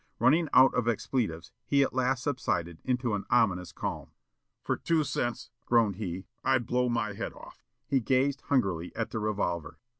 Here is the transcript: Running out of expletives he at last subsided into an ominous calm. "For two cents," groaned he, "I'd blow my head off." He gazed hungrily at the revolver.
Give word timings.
Running 0.17 0.49
out 0.51 0.73
of 0.73 0.87
expletives 0.87 1.51
he 1.67 1.83
at 1.83 1.93
last 1.93 2.23
subsided 2.23 2.79
into 2.83 3.13
an 3.13 3.23
ominous 3.29 3.71
calm. 3.71 4.09
"For 4.63 4.75
two 4.75 5.03
cents," 5.03 5.51
groaned 5.67 5.97
he, 5.97 6.25
"I'd 6.43 6.65
blow 6.65 6.89
my 6.89 7.13
head 7.13 7.33
off." 7.33 7.63
He 7.85 7.99
gazed 7.99 8.41
hungrily 8.45 8.91
at 8.95 9.11
the 9.11 9.19
revolver. 9.19 9.77